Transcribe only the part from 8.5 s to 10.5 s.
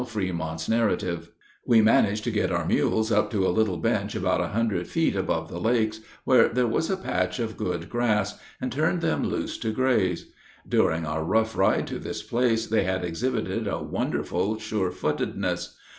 and turned them loose to graze.